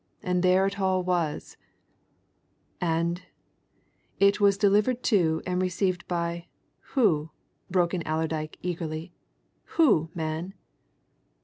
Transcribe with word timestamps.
And 0.23 0.41
there 0.41 0.65
it 0.65 0.79
all 0.79 1.03
was" 1.03 1.57
"And 2.81 3.21
it 4.19 4.41
was 4.41 4.57
delivered 4.57 5.03
to 5.03 5.43
and 5.45 5.61
received 5.61 6.07
by 6.07 6.47
who?" 6.97 7.29
broke 7.69 7.93
in 7.93 8.01
Allerdyke 8.07 8.57
eagerly. 8.63 9.13
"Who, 9.77 10.09
man?" 10.15 10.55